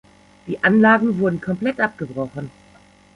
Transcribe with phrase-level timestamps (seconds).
[0.47, 2.49] Die Anlagen wurden komplett abgebrochen.